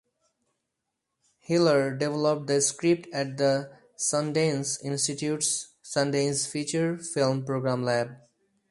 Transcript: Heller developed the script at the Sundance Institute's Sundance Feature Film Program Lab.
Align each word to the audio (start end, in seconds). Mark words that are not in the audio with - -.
Heller 1.41 1.95
developed 1.95 2.47
the 2.47 2.59
script 2.59 3.07
at 3.13 3.37
the 3.37 3.69
Sundance 3.95 4.83
Institute's 4.83 5.75
Sundance 5.83 6.49
Feature 6.49 6.97
Film 6.97 7.45
Program 7.45 7.83
Lab. 7.83 8.15